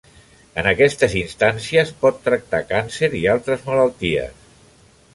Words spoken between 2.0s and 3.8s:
pot tractar càncer i altres